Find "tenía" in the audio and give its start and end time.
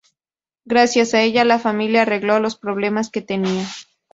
3.21-3.67